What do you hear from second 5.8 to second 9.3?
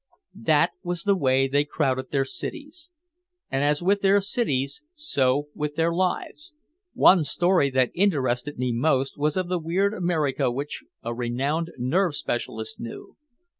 lives. One story that interested me most